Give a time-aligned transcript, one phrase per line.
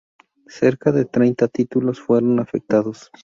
[0.47, 3.11] Cerca de treinta títulos fueron afectados.